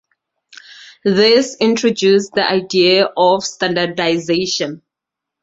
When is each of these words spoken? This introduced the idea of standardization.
This 1.03 1.55
introduced 1.59 2.31
the 2.33 2.49
idea 2.51 3.07
of 3.15 3.43
standardization. 3.43 4.81